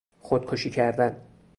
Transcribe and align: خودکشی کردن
خودکشی 0.19 0.69
کردن 0.69 1.17